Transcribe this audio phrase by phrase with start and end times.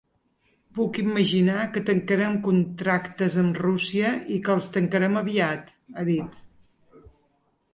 [0.77, 6.41] “Puc imaginar que tancarem contractes amb Rússia, i que els tancarem aviat”, ha dit.